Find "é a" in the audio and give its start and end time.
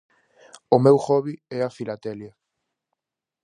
1.57-1.73